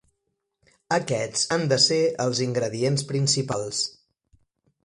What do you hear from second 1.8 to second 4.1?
ser els ingredients principals.